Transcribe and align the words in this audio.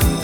sus 0.00 0.21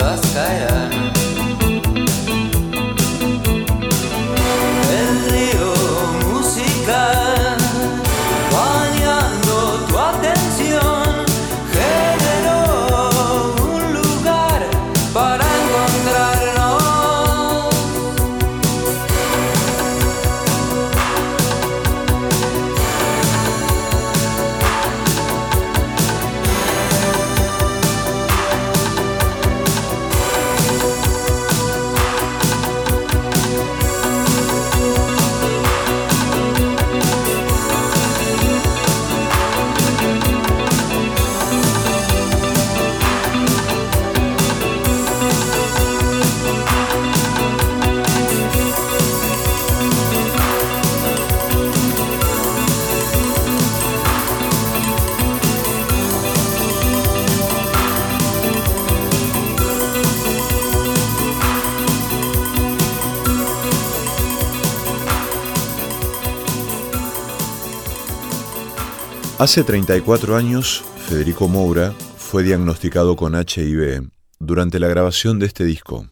Hace 69.38 69.62
34 69.62 70.34
años, 70.34 70.82
Federico 70.96 71.46
Moura 71.46 71.92
fue 71.92 72.42
diagnosticado 72.42 73.14
con 73.14 73.36
HIV 73.36 74.10
durante 74.40 74.80
la 74.80 74.88
grabación 74.88 75.38
de 75.38 75.46
este 75.46 75.64
disco. 75.64 76.10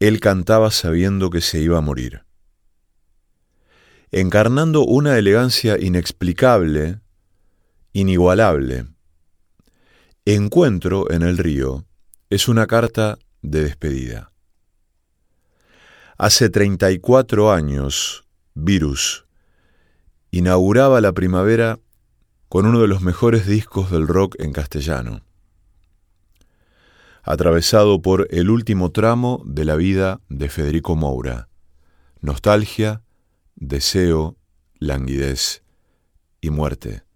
Él 0.00 0.18
cantaba 0.18 0.72
sabiendo 0.72 1.30
que 1.30 1.42
se 1.42 1.60
iba 1.60 1.78
a 1.78 1.80
morir. 1.80 2.24
Encarnando 4.10 4.84
una 4.84 5.16
elegancia 5.16 5.78
inexplicable, 5.78 6.98
inigualable. 7.92 8.86
Encuentro 10.24 11.08
en 11.12 11.22
el 11.22 11.38
río 11.38 11.84
es 12.30 12.48
una 12.48 12.66
carta 12.66 13.16
de 13.42 13.62
despedida. 13.62 14.32
Hace 16.18 16.48
34 16.50 17.52
años, 17.52 18.24
Virus 18.54 19.25
inauguraba 20.36 21.00
la 21.00 21.12
primavera 21.12 21.78
con 22.50 22.66
uno 22.66 22.80
de 22.80 22.88
los 22.88 23.00
mejores 23.00 23.46
discos 23.46 23.90
del 23.90 24.06
rock 24.06 24.36
en 24.38 24.52
castellano, 24.52 25.22
atravesado 27.22 28.02
por 28.02 28.28
el 28.30 28.50
último 28.50 28.92
tramo 28.92 29.42
de 29.46 29.64
la 29.64 29.76
vida 29.76 30.20
de 30.28 30.50
Federico 30.50 30.94
Moura, 30.94 31.48
nostalgia, 32.20 33.02
deseo, 33.54 34.36
languidez 34.78 35.62
y 36.42 36.50
muerte. 36.50 37.06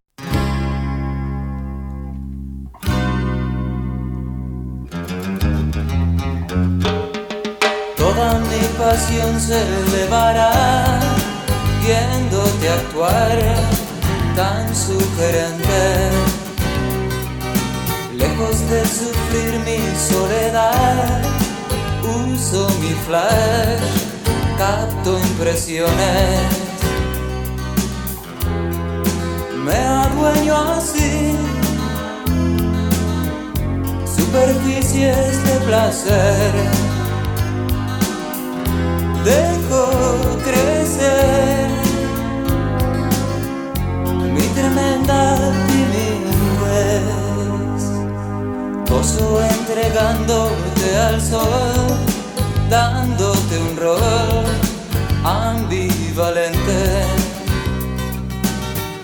pasión 8.81 9.39
se 9.39 9.61
elevará 9.61 11.20
viéndote 11.91 12.69
actuar 12.69 13.37
tan 14.37 14.65
sugerente. 14.75 15.85
Lejos 18.17 18.57
de 18.71 18.81
sufrir 18.99 19.53
mi 19.67 19.81
soledad, 20.11 21.23
uso 22.33 22.69
mi 22.83 22.95
flash, 23.07 23.91
capto 24.57 25.19
impresiones. 25.19 26.41
Me 29.67 29.81
adueño 30.05 30.55
así 30.77 31.37
superficies 34.17 35.33
de 35.47 35.57
placer. 35.67 36.53
Dejo 39.25 39.85
crecer 40.45 41.50
tremenda 44.61 45.37
timidez. 45.69 47.13
Pozo 48.87 49.41
entregándote 49.43 50.97
al 51.09 51.21
sol, 51.21 51.87
dándote 52.69 53.59
un 53.59 53.77
rol 53.77 54.45
ambivalente. 55.25 56.81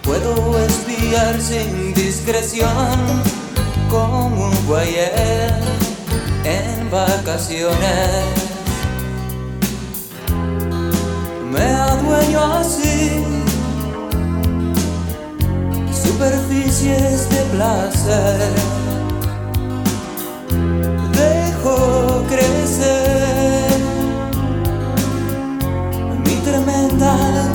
Puedo 0.03 0.58
espiar 0.58 1.41
sin 1.41 1.94
discreción 1.94 2.99
como 3.91 4.49
un 4.49 4.67
guayer 4.67 5.55
en 6.44 6.91
vacaciones. 6.91 8.25
Me 11.50 11.64
adueño 11.64 12.41
así 12.61 13.45
superficies 16.06 17.29
de 17.31 17.43
placer. 17.53 18.53
Dejo 21.12 22.25
crecer 22.29 23.81
mi 26.25 26.37
tremenda 26.44 27.45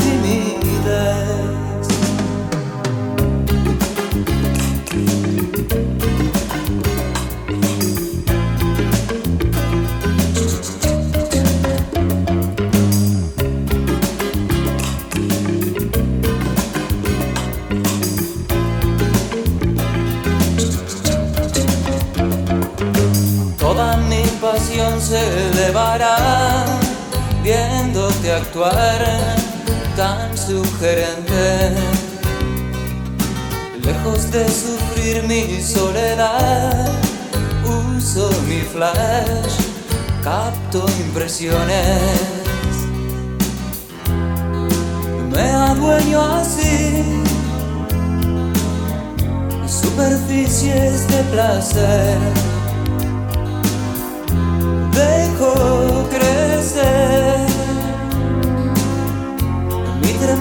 tan 29.95 30.37
sugerente. 30.37 31.75
Lejos 33.83 34.31
de 34.31 34.45
sufrir 34.47 35.23
mi 35.23 35.61
soledad, 35.61 36.89
uso 37.65 38.29
mi 38.47 38.61
flash, 38.61 39.55
capto 40.23 40.85
impresiones. 41.05 42.01
Me 45.31 45.49
adueño 45.51 46.21
así 46.21 47.23
superficies 49.67 51.07
de 51.07 51.23
placer 51.31 52.17
dejo 54.93 56.07
crecer 56.09 57.30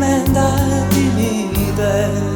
mi 0.01 1.51
tremenda 1.51 2.30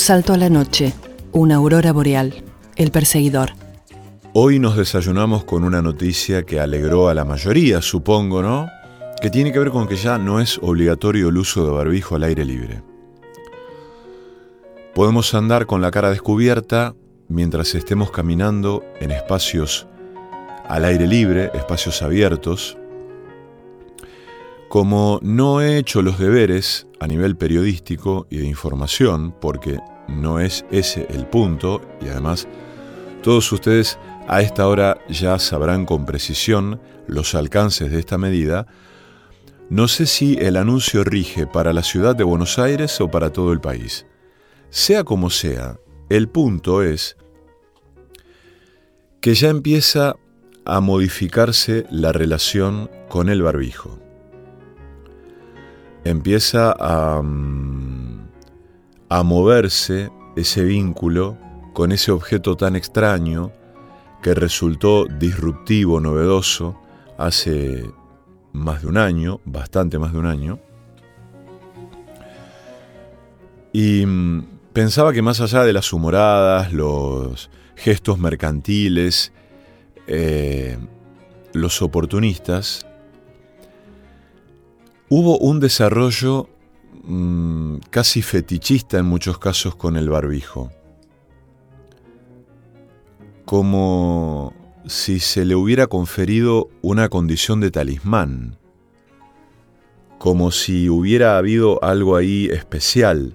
salto 0.00 0.32
a 0.32 0.38
la 0.38 0.48
noche, 0.48 0.94
una 1.32 1.56
aurora 1.56 1.92
boreal, 1.92 2.42
el 2.76 2.90
perseguidor. 2.90 3.50
Hoy 4.32 4.58
nos 4.58 4.76
desayunamos 4.76 5.44
con 5.44 5.62
una 5.62 5.82
noticia 5.82 6.44
que 6.44 6.58
alegró 6.58 7.10
a 7.10 7.14
la 7.14 7.26
mayoría, 7.26 7.82
supongo, 7.82 8.42
¿no? 8.42 8.66
Que 9.20 9.28
tiene 9.28 9.52
que 9.52 9.58
ver 9.58 9.70
con 9.70 9.86
que 9.86 9.96
ya 9.96 10.16
no 10.16 10.40
es 10.40 10.58
obligatorio 10.62 11.28
el 11.28 11.36
uso 11.36 11.66
de 11.66 11.72
barbijo 11.72 12.16
al 12.16 12.22
aire 12.22 12.46
libre. 12.46 12.82
Podemos 14.94 15.34
andar 15.34 15.66
con 15.66 15.82
la 15.82 15.90
cara 15.90 16.08
descubierta 16.08 16.94
mientras 17.28 17.74
estemos 17.74 18.10
caminando 18.10 18.82
en 19.00 19.10
espacios 19.10 19.86
al 20.66 20.86
aire 20.86 21.06
libre, 21.06 21.50
espacios 21.52 22.00
abiertos. 22.00 22.78
Como 24.70 25.20
no 25.22 25.60
he 25.60 25.76
hecho 25.76 26.00
los 26.00 26.18
deberes 26.18 26.86
a 27.00 27.06
nivel 27.06 27.36
periodístico 27.36 28.26
y 28.30 28.38
de 28.38 28.46
información, 28.46 29.34
porque 29.40 29.80
no 30.06 30.38
es 30.38 30.64
ese 30.70 31.06
el 31.10 31.26
punto, 31.26 31.80
y 32.00 32.08
además 32.08 32.46
todos 33.22 33.50
ustedes 33.52 33.98
a 34.28 34.42
esta 34.42 34.68
hora 34.68 34.98
ya 35.08 35.38
sabrán 35.38 35.86
con 35.86 36.06
precisión 36.06 36.80
los 37.06 37.34
alcances 37.34 37.90
de 37.90 37.98
esta 37.98 38.18
medida, 38.18 38.66
no 39.70 39.88
sé 39.88 40.06
si 40.06 40.34
el 40.34 40.56
anuncio 40.56 41.04
rige 41.04 41.46
para 41.46 41.72
la 41.72 41.82
ciudad 41.82 42.14
de 42.16 42.24
Buenos 42.24 42.58
Aires 42.58 43.00
o 43.00 43.10
para 43.10 43.32
todo 43.32 43.52
el 43.52 43.60
país. 43.60 44.06
Sea 44.68 45.04
como 45.04 45.30
sea, 45.30 45.78
el 46.08 46.28
punto 46.28 46.82
es 46.82 47.16
que 49.20 49.34
ya 49.34 49.48
empieza 49.48 50.16
a 50.64 50.80
modificarse 50.80 51.86
la 51.90 52.12
relación 52.12 52.90
con 53.08 53.28
el 53.28 53.42
barbijo. 53.42 53.98
Empieza 56.04 56.74
a, 56.78 57.20
mm, 57.22 58.28
a 59.08 59.22
moverse 59.22 60.10
ese 60.36 60.64
vínculo 60.64 61.36
con 61.72 61.92
ese 61.92 62.10
objeto 62.12 62.56
tan 62.56 62.76
extraño 62.76 63.52
que 64.22 64.34
resultó 64.34 65.06
disruptivo, 65.06 66.00
novedoso, 66.00 66.80
hace 67.18 67.90
más 68.52 68.82
de 68.82 68.88
un 68.88 68.96
año, 68.96 69.40
bastante 69.44 69.98
más 69.98 70.12
de 70.12 70.18
un 70.18 70.26
año. 70.26 70.58
Y 73.72 74.04
mm, 74.04 74.46
pensaba 74.72 75.12
que 75.12 75.22
más 75.22 75.40
allá 75.40 75.64
de 75.64 75.72
las 75.72 75.92
humoradas, 75.92 76.72
los 76.72 77.50
gestos 77.76 78.18
mercantiles, 78.18 79.32
eh, 80.06 80.78
los 81.52 81.82
oportunistas, 81.82 82.86
hubo 85.10 85.38
un 85.38 85.58
desarrollo 85.58 86.48
mm, 87.02 87.78
casi 87.90 88.22
fetichista 88.22 88.98
en 88.98 89.06
muchos 89.06 89.38
casos 89.38 89.74
con 89.74 89.96
el 89.96 90.08
barbijo. 90.08 90.70
Como 93.44 94.54
si 94.86 95.18
se 95.18 95.44
le 95.44 95.56
hubiera 95.56 95.88
conferido 95.88 96.68
una 96.80 97.08
condición 97.08 97.60
de 97.60 97.72
talismán, 97.72 98.56
como 100.18 100.52
si 100.52 100.88
hubiera 100.88 101.36
habido 101.36 101.82
algo 101.82 102.14
ahí 102.14 102.46
especial, 102.46 103.34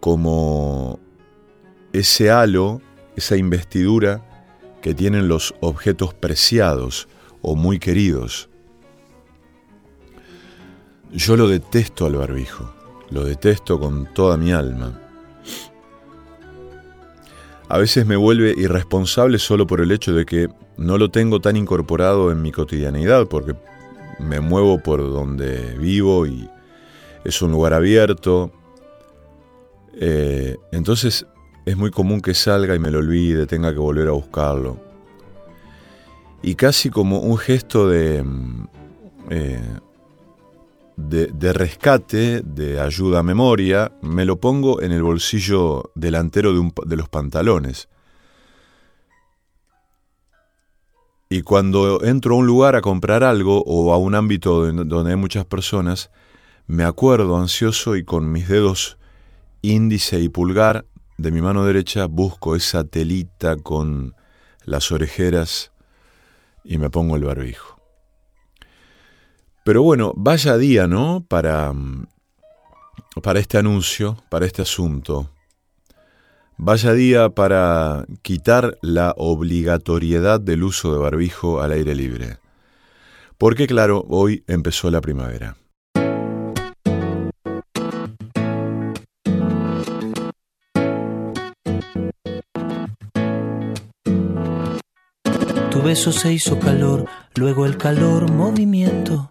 como 0.00 0.98
ese 1.92 2.30
halo, 2.30 2.80
esa 3.14 3.36
investidura 3.36 4.26
que 4.82 4.92
tienen 4.92 5.28
los 5.28 5.54
objetos 5.60 6.14
preciados 6.14 7.08
o 7.42 7.54
muy 7.54 7.78
queridos. 7.78 8.50
Yo 11.16 11.34
lo 11.34 11.48
detesto 11.48 12.04
al 12.04 12.16
barbijo, 12.16 12.70
lo 13.08 13.24
detesto 13.24 13.80
con 13.80 14.12
toda 14.12 14.36
mi 14.36 14.52
alma. 14.52 15.00
A 17.70 17.78
veces 17.78 18.04
me 18.04 18.16
vuelve 18.16 18.52
irresponsable 18.54 19.38
solo 19.38 19.66
por 19.66 19.80
el 19.80 19.92
hecho 19.92 20.12
de 20.12 20.26
que 20.26 20.48
no 20.76 20.98
lo 20.98 21.10
tengo 21.10 21.40
tan 21.40 21.56
incorporado 21.56 22.30
en 22.30 22.42
mi 22.42 22.52
cotidianidad, 22.52 23.28
porque 23.28 23.56
me 24.20 24.40
muevo 24.40 24.82
por 24.82 25.00
donde 25.00 25.78
vivo 25.78 26.26
y 26.26 26.50
es 27.24 27.40
un 27.40 27.50
lugar 27.50 27.72
abierto. 27.72 28.52
Eh, 29.94 30.58
entonces 30.70 31.26
es 31.64 31.76
muy 31.78 31.90
común 31.90 32.20
que 32.20 32.34
salga 32.34 32.74
y 32.74 32.78
me 32.78 32.90
lo 32.90 32.98
olvide, 32.98 33.46
tenga 33.46 33.72
que 33.72 33.78
volver 33.78 34.08
a 34.08 34.12
buscarlo. 34.12 34.78
Y 36.42 36.56
casi 36.56 36.90
como 36.90 37.20
un 37.20 37.38
gesto 37.38 37.88
de, 37.88 38.22
mm, 38.22 38.68
eh, 39.30 39.80
de, 40.96 41.52
rescate, 41.52 42.40
de 42.42 42.80
ayuda 42.80 43.20
a 43.20 43.22
memoria, 43.22 43.92
me 44.02 44.24
lo 44.24 44.40
pongo 44.40 44.80
en 44.80 44.92
el 44.92 45.02
bolsillo 45.02 45.90
delantero 45.94 46.52
de, 46.52 46.72
de 46.86 46.96
los 46.96 47.08
pantalones. 47.08 47.88
Y 51.28 51.42
cuando 51.42 52.04
entro 52.04 52.34
a 52.34 52.38
un 52.38 52.46
lugar 52.46 52.76
a 52.76 52.80
comprar 52.80 53.24
algo 53.24 53.62
o 53.66 53.92
a 53.92 53.98
un 53.98 54.14
ámbito 54.14 54.72
donde 54.72 55.10
hay 55.10 55.16
muchas 55.16 55.44
personas, 55.44 56.10
me 56.66 56.84
acuerdo 56.84 57.36
ansioso 57.36 57.96
y 57.96 58.04
con 58.04 58.30
mis 58.30 58.48
dedos 58.48 58.96
índice 59.62 60.20
y 60.20 60.28
pulgar 60.28 60.86
de 61.18 61.30
mi 61.30 61.40
mano 61.40 61.64
derecha 61.64 62.06
busco 62.06 62.56
esa 62.56 62.84
telita 62.84 63.56
con 63.56 64.14
las 64.64 64.92
orejeras 64.92 65.72
y 66.64 66.78
me 66.78 66.90
pongo 66.90 67.16
el 67.16 67.24
barbijo. 67.24 67.75
Pero 69.66 69.82
bueno, 69.82 70.12
vaya 70.14 70.56
día, 70.58 70.86
¿no? 70.86 71.24
Para, 71.26 71.72
mm, 71.72 72.06
para 73.20 73.40
este 73.40 73.58
anuncio, 73.58 74.16
para 74.28 74.46
este 74.46 74.62
asunto. 74.62 75.28
Vaya 76.56 76.92
día 76.92 77.30
para 77.30 78.06
quitar 78.22 78.78
la 78.80 79.12
obligatoriedad 79.16 80.38
del 80.40 80.62
uso 80.62 80.92
de 80.92 81.00
barbijo 81.00 81.60
al 81.60 81.72
aire 81.72 81.96
libre. 81.96 82.38
Porque 83.38 83.66
claro, 83.66 84.06
hoy 84.08 84.44
empezó 84.46 84.88
la 84.88 85.00
primavera. 85.00 85.56
beso 95.86 96.10
se 96.10 96.32
hizo 96.32 96.58
calor, 96.58 97.06
luego 97.36 97.64
el 97.64 97.76
calor 97.76 98.28
movimiento, 98.28 99.30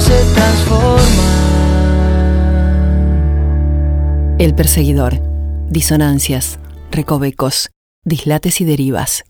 se 0.00 0.24
transforma. 0.34 0.98
El 4.38 4.54
perseguidor. 4.54 5.20
Disonancias, 5.68 6.58
recovecos, 6.90 7.70
dislates 8.04 8.60
y 8.60 8.64
derivas. 8.64 9.24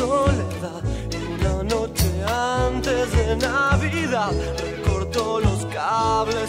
soledad. 0.00 0.82
Una 1.34 1.62
noche 1.62 2.08
antes 2.26 3.12
de 3.12 3.36
Navidad, 3.36 4.32
recortó 4.58 5.40
los 5.40 5.66
cables 5.66 6.48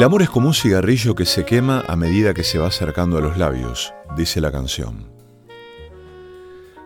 El 0.00 0.04
amor 0.04 0.22
es 0.22 0.30
como 0.30 0.48
un 0.48 0.54
cigarrillo 0.54 1.14
que 1.14 1.26
se 1.26 1.44
quema 1.44 1.84
a 1.86 1.94
medida 1.94 2.32
que 2.32 2.42
se 2.42 2.56
va 2.58 2.68
acercando 2.68 3.18
a 3.18 3.20
los 3.20 3.36
labios, 3.36 3.92
dice 4.16 4.40
la 4.40 4.50
canción. 4.50 5.12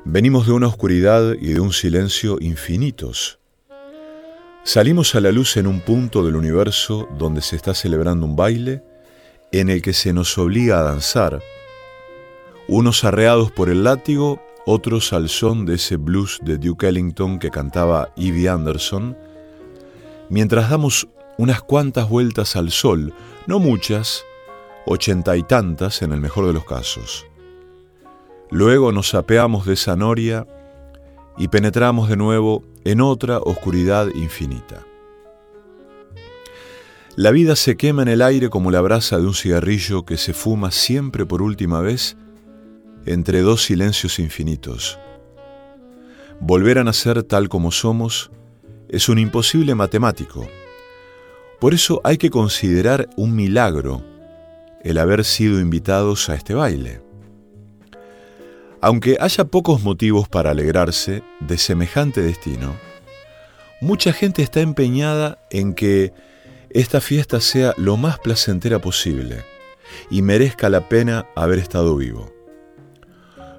Venimos 0.05 0.49
de 0.49 0.53
una 0.53 0.67
oscuridad 0.67 1.35
y 1.41 1.53
de 1.53 1.61
un 1.61 1.73
silencio 1.73 2.39
infinitos. 2.41 3.39
Salimos 4.65 5.15
a 5.15 5.21
la 5.21 5.31
luz 5.31 5.57
en 5.57 5.69
un 5.69 5.79
punto 5.79 6.25
del 6.25 6.35
universo 6.35 7.09
donde 7.17 7.41
se 7.41 7.55
está 7.55 7.73
celebrando 7.73 8.27
un 8.27 8.35
baile 8.35 8.83
en 9.53 9.71
el 9.71 9.81
que 9.81 9.93
se 9.93 10.13
nos 10.13 10.37
obliga 10.37 10.81
a 10.81 10.83
danzar, 10.83 11.41
unos 12.67 13.05
arreados 13.05 13.53
por 13.53 13.71
el 13.71 13.85
látigo, 13.85 14.43
otros 14.67 15.13
al 15.13 15.29
son 15.29 15.67
de 15.67 15.75
ese 15.75 15.99
blues 15.99 16.41
de 16.43 16.59
Duke 16.59 16.89
Ellington 16.89 17.39
que 17.39 17.53
cantaba 17.53 18.13
Evie 18.17 18.49
Anderson, 18.49 19.17
mientras 20.29 20.69
damos 20.69 21.07
unas 21.39 21.63
cuantas 21.63 22.09
vueltas 22.09 22.57
al 22.57 22.71
sol, 22.71 23.13
no 23.47 23.59
muchas, 23.59 24.25
ochenta 24.87 25.37
y 25.37 25.43
tantas 25.43 26.03
en 26.03 26.13
el 26.13 26.21
mejor 26.21 26.47
de 26.47 26.53
los 26.53 26.65
casos. 26.65 27.27
Luego 28.51 28.93
nos 28.93 29.15
apeamos 29.15 29.67
de 29.67 29.75
esa 29.75 29.97
noria 29.97 30.47
y 31.37 31.49
penetramos 31.49 32.09
de 32.09 32.17
nuevo 32.17 32.63
en 32.85 33.01
otra 33.01 33.39
oscuridad 33.39 34.09
infinita. 34.15 34.85
La 37.17 37.31
vida 37.31 37.57
se 37.57 37.77
quema 37.77 38.03
en 38.03 38.09
el 38.09 38.23
aire 38.23 38.51
como 38.51 38.71
la 38.71 38.81
brasa 38.81 39.19
de 39.19 39.27
un 39.27 39.35
cigarrillo 39.35 40.05
que 40.05 40.17
se 40.17 40.35
fuma 40.35 40.71
siempre 40.71 41.25
por 41.25 41.43
última 41.43 41.81
vez 41.81 42.17
entre 43.07 43.41
dos 43.41 43.63
silencios 43.63 44.19
infinitos. 44.19 44.99
Volver 46.41 46.79
a 46.79 46.85
nacer 46.85 47.23
tal 47.23 47.49
como 47.49 47.71
somos 47.71 48.31
es 48.89 49.09
un 49.09 49.19
imposible 49.19 49.75
matemático 49.75 50.47
por 51.65 51.73
eso 51.73 52.03
hay 52.05 52.19
que 52.19 52.29
considerar 52.29 53.09
un 53.17 53.35
milagro 53.35 54.03
el 54.83 54.99
haber 54.99 55.25
sido 55.25 55.61
invitados 55.61 56.29
a 56.29 56.35
este 56.35 56.53
baile. 56.53 57.01
Aunque 58.83 59.17
haya 59.19 59.47
pocos 59.47 59.83
motivos 59.83 60.29
para 60.29 60.51
alegrarse 60.51 61.23
de 61.41 61.57
semejante 61.57 62.21
destino, 62.21 62.77
mucha 63.81 64.13
gente 64.13 64.43
está 64.43 64.61
empeñada 64.61 65.39
en 65.51 65.73
que 65.73 66.13
esta 66.69 67.01
fiesta 67.01 67.41
sea 67.41 67.73
lo 67.79 67.97
más 67.97 68.19
placentera 68.19 68.79
posible 68.79 69.43
y 70.11 70.21
merezca 70.21 70.69
la 70.69 70.87
pena 70.91 71.29
haber 71.35 71.61
estado 71.61 71.97
vivo. 71.97 72.31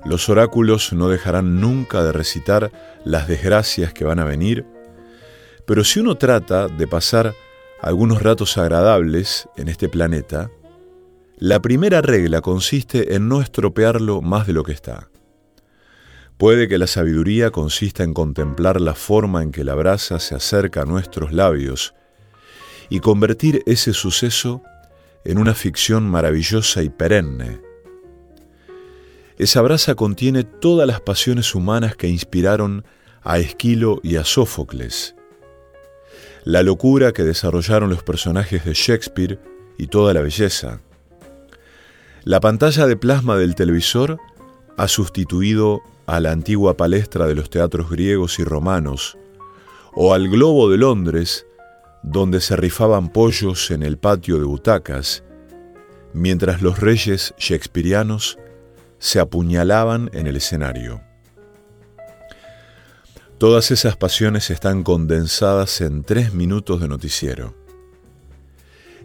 Los 0.05 0.29
oráculos 0.29 0.93
no 0.93 1.09
dejarán 1.09 1.59
nunca 1.59 2.03
de 2.03 2.11
recitar 2.11 2.71
las 3.03 3.27
desgracias 3.27 3.93
que 3.93 4.05
van 4.05 4.19
a 4.19 4.25
venir, 4.25 4.63
pero 5.65 5.83
si 5.83 6.01
uno 6.01 6.19
trata 6.19 6.67
de 6.67 6.85
pasar 6.85 7.33
algunos 7.81 8.21
ratos 8.21 8.57
agradables 8.57 9.47
en 9.57 9.67
este 9.67 9.89
planeta, 9.89 10.49
la 11.37 11.61
primera 11.61 12.01
regla 12.01 12.41
consiste 12.41 13.15
en 13.15 13.27
no 13.27 13.41
estropearlo 13.41 14.21
más 14.21 14.47
de 14.47 14.53
lo 14.53 14.63
que 14.63 14.71
está. 14.71 15.09
Puede 16.37 16.67
que 16.67 16.77
la 16.77 16.87
sabiduría 16.87 17.51
consista 17.51 18.03
en 18.03 18.13
contemplar 18.13 18.81
la 18.81 18.93
forma 18.93 19.41
en 19.43 19.51
que 19.51 19.63
la 19.63 19.75
brasa 19.75 20.19
se 20.19 20.35
acerca 20.35 20.81
a 20.81 20.85
nuestros 20.85 21.31
labios 21.31 21.93
y 22.89 22.99
convertir 22.99 23.63
ese 23.65 23.93
suceso 23.93 24.61
en 25.23 25.37
una 25.37 25.53
ficción 25.53 26.09
maravillosa 26.09 26.83
y 26.83 26.89
perenne. 26.89 27.59
Esa 29.37 29.61
brasa 29.61 29.95
contiene 29.95 30.43
todas 30.43 30.87
las 30.87 31.01
pasiones 31.01 31.55
humanas 31.55 31.95
que 31.95 32.07
inspiraron 32.07 32.85
a 33.23 33.39
Esquilo 33.39 33.99
y 34.03 34.17
a 34.17 34.23
Sófocles, 34.23 35.14
la 36.45 36.61
locura 36.61 37.11
que 37.11 37.23
desarrollaron 37.23 37.89
los 37.89 38.03
personajes 38.03 38.63
de 38.63 38.73
Shakespeare 38.73 39.39
y 39.79 39.87
toda 39.87 40.13
la 40.13 40.21
belleza. 40.21 40.79
La 42.23 42.39
pantalla 42.39 42.85
de 42.85 42.95
plasma 42.95 43.35
del 43.35 43.55
televisor 43.55 44.19
ha 44.77 44.87
sustituido 44.87 45.81
a 46.05 46.19
la 46.19 46.31
antigua 46.31 46.77
palestra 46.77 47.25
de 47.25 47.33
los 47.33 47.49
teatros 47.49 47.89
griegos 47.89 48.37
y 48.37 48.43
romanos, 48.43 49.17
o 49.95 50.13
al 50.13 50.29
globo 50.29 50.69
de 50.69 50.77
Londres, 50.77 51.47
donde 52.03 52.39
se 52.39 52.55
rifaban 52.55 53.09
pollos 53.09 53.71
en 53.71 53.81
el 53.81 53.97
patio 53.97 54.37
de 54.37 54.45
butacas, 54.45 55.23
mientras 56.13 56.61
los 56.61 56.79
reyes 56.79 57.33
shakespearianos 57.39 58.37
se 58.99 59.19
apuñalaban 59.19 60.11
en 60.13 60.27
el 60.27 60.35
escenario. 60.35 61.01
Todas 63.37 63.69
esas 63.71 63.97
pasiones 63.97 64.49
están 64.49 64.83
condensadas 64.83 65.81
en 65.81 66.05
tres 66.05 66.33
minutos 66.33 66.79
de 66.79 66.87
noticiero. 66.87 67.53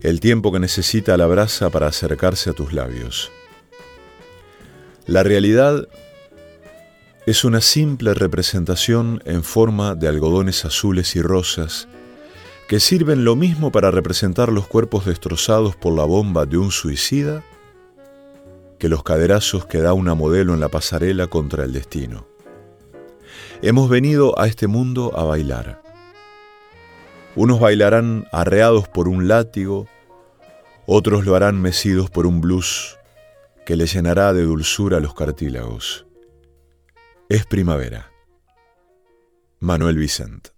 El 0.02 0.20
tiempo 0.20 0.52
que 0.52 0.60
necesita 0.60 1.16
la 1.16 1.26
brasa 1.26 1.68
para 1.70 1.88
acercarse 1.88 2.50
a 2.50 2.52
tus 2.52 2.72
labios. 2.72 3.32
La 5.06 5.24
realidad 5.24 5.88
es 7.26 7.42
una 7.42 7.60
simple 7.60 8.14
representación 8.14 9.20
en 9.24 9.42
forma 9.42 9.96
de 9.96 10.06
algodones 10.06 10.64
azules 10.64 11.16
y 11.16 11.22
rosas 11.22 11.88
que 12.68 12.78
sirven 12.78 13.24
lo 13.24 13.34
mismo 13.34 13.72
para 13.72 13.90
representar 13.90 14.52
los 14.52 14.68
cuerpos 14.68 15.06
destrozados 15.06 15.74
por 15.74 15.92
la 15.96 16.04
bomba 16.04 16.46
de 16.46 16.56
un 16.56 16.70
suicida 16.70 17.42
que 18.78 18.88
los 18.88 19.02
caderazos 19.02 19.66
que 19.66 19.78
da 19.78 19.92
una 19.92 20.14
modelo 20.14 20.54
en 20.54 20.60
la 20.60 20.68
pasarela 20.68 21.26
contra 21.26 21.64
el 21.64 21.72
destino. 21.72 22.29
Hemos 23.62 23.90
venido 23.90 24.40
a 24.40 24.46
este 24.46 24.68
mundo 24.68 25.12
a 25.14 25.24
bailar. 25.24 25.82
Unos 27.36 27.60
bailarán 27.60 28.26
arreados 28.32 28.88
por 28.88 29.06
un 29.06 29.28
látigo, 29.28 29.86
otros 30.86 31.26
lo 31.26 31.36
harán 31.36 31.60
mecidos 31.60 32.08
por 32.08 32.26
un 32.26 32.40
blues 32.40 32.98
que 33.66 33.76
le 33.76 33.84
llenará 33.84 34.32
de 34.32 34.44
dulzura 34.44 34.98
los 34.98 35.12
cartílagos. 35.12 36.06
Es 37.28 37.44
primavera. 37.44 38.10
Manuel 39.58 39.98
Vicent. 39.98 40.48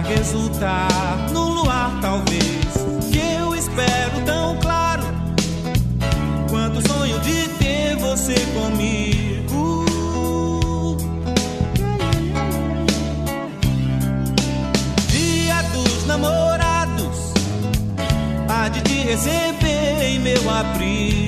Resultar. 0.00 0.88
No 1.32 1.48
luar 1.48 1.98
talvez 2.00 2.66
que 3.10 3.18
eu 3.18 3.54
espero 3.54 4.20
tão 4.24 4.56
claro. 4.58 5.02
Quanto 6.48 6.86
sonho 6.88 7.18
de 7.20 7.48
ter 7.58 7.96
você 7.96 8.34
comigo. 8.54 9.84
Dia 15.08 15.62
dos 15.72 16.06
namorados 16.06 17.32
há 18.48 18.68
de 18.68 18.80
te 18.82 18.94
receber 18.94 20.02
em 20.02 20.18
meu 20.18 20.50
abrigo 20.50 21.23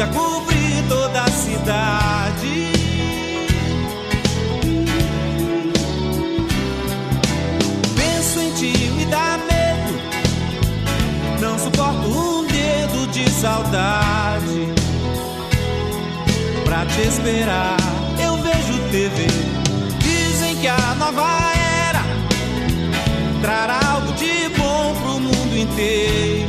vida 0.00 0.06
cobrir 0.08 0.82
toda 0.88 1.22
a 1.22 1.30
cidade. 1.30 2.72
Penso 7.96 8.40
em 8.40 8.52
ti, 8.52 8.90
me 8.96 9.04
dá 9.06 9.38
medo. 9.38 10.00
Não 11.40 11.58
suporto 11.58 12.08
um 12.08 12.46
dedo 12.46 13.06
de 13.12 13.28
saudade. 13.30 14.72
Pra 16.64 16.86
te 16.86 17.00
esperar, 17.02 17.76
eu 18.22 18.36
vejo 18.38 18.78
TV. 18.90 19.26
Dizem 19.98 20.56
que 20.56 20.68
a 20.68 20.94
nova 20.98 21.52
era 21.88 22.02
trará 23.42 23.80
algo 23.92 24.12
de 24.12 24.48
bom 24.56 24.94
pro 25.02 25.20
mundo 25.20 25.58
inteiro. 25.58 26.39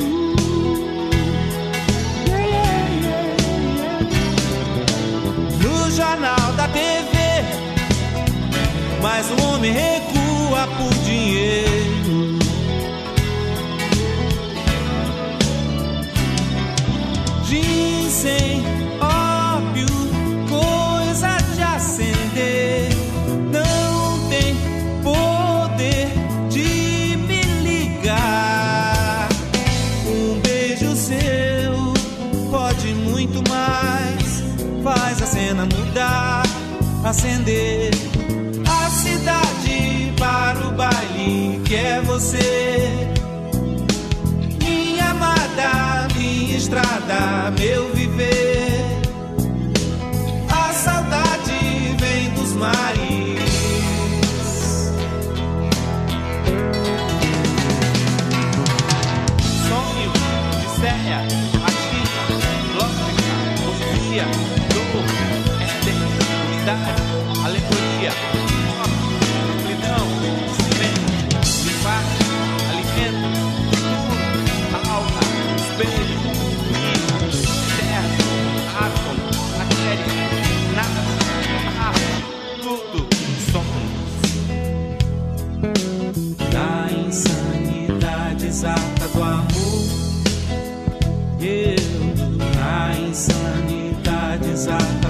Mas 9.14 9.30
o 9.30 9.46
homem 9.46 9.74
recua 9.74 10.68
por 10.78 10.94
dinheiro. 11.04 12.40
Dizem 17.44 18.64
óbvio, 19.02 19.86
coisa 20.48 21.38
de 21.54 21.62
acender. 21.62 22.88
Não 23.52 24.30
tem 24.30 24.56
poder 25.04 26.08
de 26.50 27.18
me 27.18 27.42
ligar. 27.64 29.28
Um 30.08 30.40
beijo 30.40 30.96
seu 30.96 31.94
pode 32.50 32.94
muito 32.94 33.44
mais. 33.50 34.42
Faz 34.82 35.22
a 35.22 35.26
cena 35.26 35.66
mudar, 35.66 36.44
acender 37.04 37.91
para 40.22 40.68
o 40.68 40.72
baile 40.74 41.60
que 41.66 41.76
é 41.76 42.00
você. 42.02 42.88
Minha 44.60 45.10
amada, 45.10 46.08
minha 46.16 46.58
estrada, 46.58 47.52
meu 47.58 47.88
viver. 47.88 48.01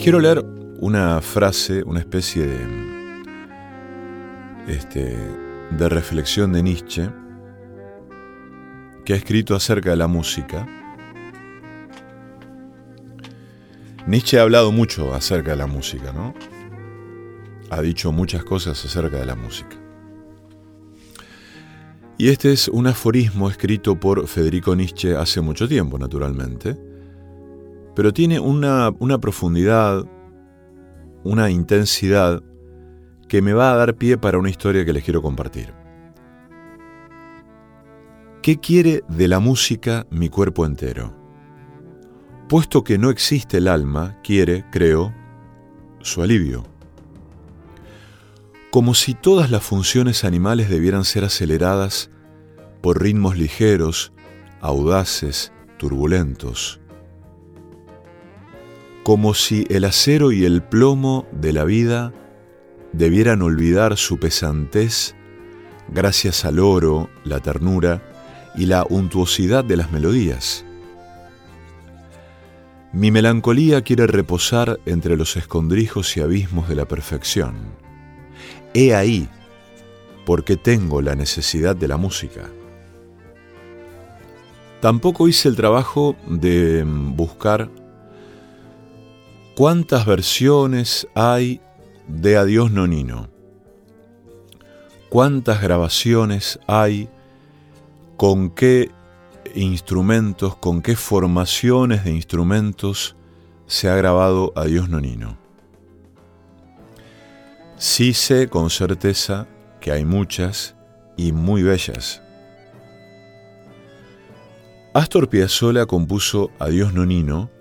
Les 0.00 0.04
quiero 0.04 0.20
leer 0.20 0.42
una 0.78 1.20
frase, 1.20 1.82
una 1.82 2.00
especie 2.00 2.46
de, 2.46 2.66
este, 4.66 5.14
de 5.72 5.88
reflexión 5.90 6.54
de 6.54 6.62
Nietzsche 6.62 7.10
que 9.04 9.12
ha 9.12 9.16
escrito 9.16 9.54
acerca 9.54 9.90
de 9.90 9.96
la 9.96 10.06
música. 10.06 10.66
Nietzsche 14.06 14.38
ha 14.38 14.42
hablado 14.42 14.72
mucho 14.72 15.12
acerca 15.12 15.50
de 15.50 15.58
la 15.58 15.66
música, 15.66 16.14
¿no? 16.14 16.32
Ha 17.68 17.82
dicho 17.82 18.10
muchas 18.10 18.42
cosas 18.42 18.82
acerca 18.82 19.18
de 19.18 19.26
la 19.26 19.34
música. 19.34 19.76
Y 22.16 22.30
este 22.30 22.52
es 22.52 22.68
un 22.68 22.86
aforismo 22.86 23.50
escrito 23.50 24.00
por 24.00 24.26
Federico 24.26 24.74
Nietzsche 24.74 25.14
hace 25.14 25.42
mucho 25.42 25.68
tiempo, 25.68 25.98
naturalmente, 25.98 26.89
pero 27.94 28.12
tiene 28.12 28.40
una, 28.40 28.90
una 28.98 29.18
profundidad, 29.18 30.04
una 31.24 31.50
intensidad 31.50 32.42
que 33.28 33.42
me 33.42 33.52
va 33.52 33.72
a 33.72 33.76
dar 33.76 33.96
pie 33.96 34.18
para 34.18 34.38
una 34.38 34.50
historia 34.50 34.84
que 34.84 34.92
les 34.92 35.04
quiero 35.04 35.22
compartir. 35.22 35.72
¿Qué 38.42 38.58
quiere 38.58 39.04
de 39.08 39.28
la 39.28 39.38
música 39.38 40.06
mi 40.10 40.28
cuerpo 40.28 40.64
entero? 40.64 41.14
Puesto 42.48 42.82
que 42.82 42.98
no 42.98 43.10
existe 43.10 43.58
el 43.58 43.68
alma, 43.68 44.18
quiere, 44.22 44.64
creo, 44.70 45.14
su 46.00 46.22
alivio 46.22 46.64
como 48.70 48.94
si 48.94 49.14
todas 49.14 49.50
las 49.50 49.64
funciones 49.64 50.24
animales 50.24 50.70
debieran 50.70 51.04
ser 51.04 51.24
aceleradas 51.24 52.08
por 52.80 53.02
ritmos 53.02 53.36
ligeros, 53.36 54.12
audaces, 54.60 55.52
turbulentos, 55.76 56.79
como 59.02 59.34
si 59.34 59.66
el 59.70 59.84
acero 59.84 60.32
y 60.32 60.44
el 60.44 60.62
plomo 60.62 61.26
de 61.32 61.52
la 61.52 61.64
vida 61.64 62.12
debieran 62.92 63.42
olvidar 63.42 63.96
su 63.96 64.18
pesantez 64.18 65.14
gracias 65.88 66.44
al 66.44 66.58
oro, 66.58 67.08
la 67.24 67.40
ternura 67.40 68.02
y 68.56 68.66
la 68.66 68.84
untuosidad 68.88 69.64
de 69.64 69.76
las 69.76 69.90
melodías. 69.92 70.64
Mi 72.92 73.10
melancolía 73.10 73.82
quiere 73.82 74.06
reposar 74.06 74.80
entre 74.84 75.16
los 75.16 75.36
escondrijos 75.36 76.16
y 76.16 76.20
abismos 76.20 76.68
de 76.68 76.74
la 76.74 76.88
perfección 76.88 77.54
He 78.74 78.94
ahí 78.94 79.28
porque 80.24 80.56
tengo 80.56 81.02
la 81.02 81.16
necesidad 81.16 81.74
de 81.74 81.88
la 81.88 81.96
música. 81.96 82.48
Tampoco 84.80 85.28
hice 85.28 85.48
el 85.48 85.56
trabajo 85.56 86.14
de 86.26 86.84
buscar 86.86 87.68
cuántas 89.60 90.06
versiones 90.06 91.06
hay 91.14 91.60
de 92.08 92.38
Adiós 92.38 92.70
Nonino, 92.70 93.28
cuántas 95.10 95.60
grabaciones 95.60 96.58
hay, 96.66 97.10
con 98.16 98.48
qué 98.48 98.90
instrumentos, 99.54 100.56
con 100.56 100.80
qué 100.80 100.96
formaciones 100.96 102.04
de 102.04 102.12
instrumentos 102.12 103.16
se 103.66 103.90
ha 103.90 103.96
grabado 103.96 104.54
Adiós 104.56 104.88
Nonino. 104.88 105.36
Sí 107.76 108.14
sé 108.14 108.48
con 108.48 108.70
certeza 108.70 109.46
que 109.78 109.92
hay 109.92 110.06
muchas 110.06 110.74
y 111.18 111.32
muy 111.32 111.62
bellas. 111.62 112.22
Astor 114.94 115.28
Piazzolla 115.28 115.84
compuso 115.84 116.50
Adiós 116.58 116.94
Nonino 116.94 117.59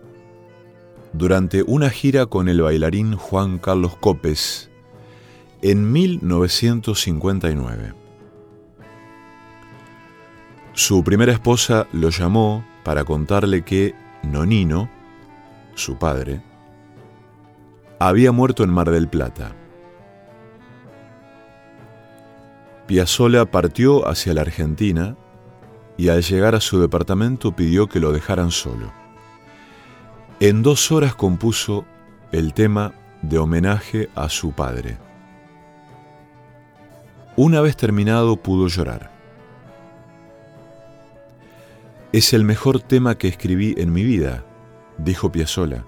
durante 1.19 1.63
una 1.67 1.89
gira 1.89 2.27
con 2.27 2.47
el 2.47 2.61
bailarín 2.61 3.17
Juan 3.17 3.57
Carlos 3.57 3.97
Copes 3.97 4.71
en 5.61 5.91
1959. 5.91 7.93
Su 10.71 11.03
primera 11.03 11.33
esposa 11.33 11.87
lo 11.91 12.09
llamó 12.09 12.65
para 12.85 13.03
contarle 13.03 13.63
que 13.63 13.93
Nonino, 14.23 14.89
su 15.75 15.97
padre, 15.97 16.41
había 17.99 18.31
muerto 18.31 18.63
en 18.63 18.69
Mar 18.69 18.89
del 18.89 19.09
Plata. 19.09 19.53
Piazzolla 22.87 23.43
partió 23.43 24.07
hacia 24.07 24.33
la 24.33 24.39
Argentina 24.39 25.17
y 25.97 26.07
al 26.07 26.21
llegar 26.21 26.55
a 26.55 26.61
su 26.61 26.79
departamento 26.79 27.57
pidió 27.57 27.87
que 27.87 27.99
lo 27.99 28.13
dejaran 28.13 28.51
solo. 28.51 29.08
En 30.41 30.63
dos 30.63 30.89
horas 30.93 31.15
compuso 31.15 31.83
el 32.31 32.53
tema 32.53 32.93
de 33.21 33.37
homenaje 33.37 34.07
a 34.15 34.29
su 34.29 34.53
padre. 34.53 34.97
Una 37.35 37.59
vez 37.59 37.75
terminado 37.75 38.37
pudo 38.37 38.69
llorar. 38.69 39.11
Es 42.13 42.31
el 42.31 42.45
mejor 42.45 42.79
tema 42.79 43.17
que 43.17 43.27
escribí 43.27 43.75
en 43.77 43.91
mi 43.91 44.05
vida, 44.05 44.45
dijo 44.97 45.29
Piazzolla. 45.29 45.83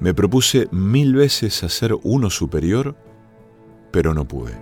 Me 0.00 0.12
propuse 0.12 0.66
mil 0.72 1.14
veces 1.14 1.62
hacer 1.62 1.94
uno 2.02 2.30
superior, 2.30 2.96
pero 3.92 4.12
no 4.12 4.26
pude. 4.26 4.58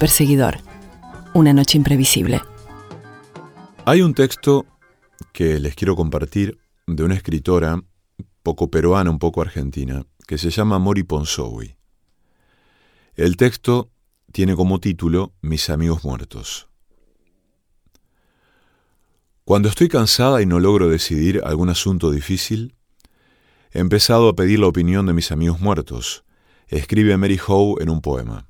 Perseguidor. 0.00 0.56
Una 1.34 1.52
noche 1.52 1.76
imprevisible. 1.76 2.40
Hay 3.84 4.00
un 4.00 4.14
texto 4.14 4.64
que 5.30 5.60
les 5.60 5.74
quiero 5.74 5.94
compartir 5.94 6.58
de 6.86 7.04
una 7.04 7.14
escritora 7.14 7.84
poco 8.42 8.70
peruana, 8.70 9.10
un 9.10 9.18
poco 9.18 9.42
argentina, 9.42 10.06
que 10.26 10.38
se 10.38 10.48
llama 10.48 10.78
Mori 10.78 11.02
Ponsowi. 11.02 11.76
El 13.14 13.36
texto 13.36 13.90
tiene 14.32 14.56
como 14.56 14.80
título 14.80 15.34
Mis 15.42 15.68
amigos 15.68 16.02
muertos. 16.02 16.70
Cuando 19.44 19.68
estoy 19.68 19.88
cansada 19.88 20.40
y 20.40 20.46
no 20.46 20.60
logro 20.60 20.88
decidir 20.88 21.42
algún 21.44 21.68
asunto 21.68 22.10
difícil, 22.10 22.74
he 23.70 23.80
empezado 23.80 24.30
a 24.30 24.34
pedir 24.34 24.60
la 24.60 24.68
opinión 24.68 25.04
de 25.04 25.12
mis 25.12 25.30
amigos 25.30 25.60
muertos, 25.60 26.24
escribe 26.68 27.14
Mary 27.18 27.38
Howe 27.46 27.82
en 27.82 27.90
un 27.90 28.00
poema. 28.00 28.49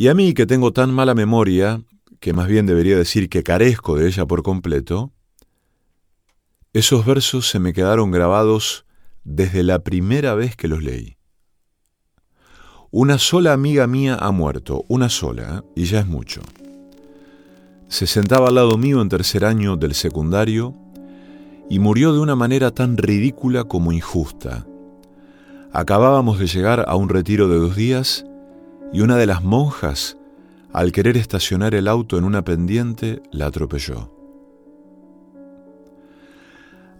Y 0.00 0.06
a 0.06 0.14
mí, 0.14 0.32
que 0.32 0.46
tengo 0.46 0.72
tan 0.72 0.94
mala 0.94 1.12
memoria, 1.12 1.82
que 2.20 2.32
más 2.32 2.46
bien 2.46 2.66
debería 2.66 2.96
decir 2.96 3.28
que 3.28 3.42
carezco 3.42 3.96
de 3.96 4.06
ella 4.06 4.26
por 4.26 4.44
completo, 4.44 5.10
esos 6.72 7.04
versos 7.04 7.48
se 7.48 7.58
me 7.58 7.72
quedaron 7.72 8.12
grabados 8.12 8.86
desde 9.24 9.64
la 9.64 9.80
primera 9.80 10.36
vez 10.36 10.54
que 10.54 10.68
los 10.68 10.84
leí. 10.84 11.16
Una 12.92 13.18
sola 13.18 13.52
amiga 13.52 13.88
mía 13.88 14.16
ha 14.20 14.30
muerto, 14.30 14.84
una 14.86 15.08
sola, 15.08 15.64
y 15.74 15.86
ya 15.86 15.98
es 15.98 16.06
mucho. 16.06 16.42
Se 17.88 18.06
sentaba 18.06 18.50
al 18.50 18.54
lado 18.54 18.78
mío 18.78 19.02
en 19.02 19.08
tercer 19.08 19.44
año 19.44 19.74
del 19.74 19.94
secundario 19.94 20.76
y 21.68 21.80
murió 21.80 22.12
de 22.12 22.20
una 22.20 22.36
manera 22.36 22.70
tan 22.70 22.98
ridícula 22.98 23.64
como 23.64 23.90
injusta. 23.90 24.64
Acabábamos 25.72 26.38
de 26.38 26.46
llegar 26.46 26.84
a 26.86 26.94
un 26.94 27.08
retiro 27.08 27.48
de 27.48 27.56
dos 27.56 27.74
días 27.74 28.27
y 28.92 29.00
una 29.00 29.16
de 29.16 29.26
las 29.26 29.42
monjas, 29.42 30.16
al 30.72 30.92
querer 30.92 31.16
estacionar 31.16 31.74
el 31.74 31.88
auto 31.88 32.18
en 32.18 32.24
una 32.24 32.44
pendiente, 32.44 33.22
la 33.30 33.46
atropelló. 33.46 34.12